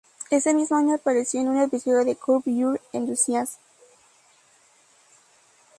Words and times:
Ese 0.31 0.55
mismo 0.55 0.77
año 0.77 0.95
apareció 0.95 1.41
en 1.41 1.49
un 1.49 1.61
episodio 1.61 2.03
de 2.03 2.15
"Curb 2.15 2.41
Your 2.47 2.81
Enthusiasm". 2.91 3.59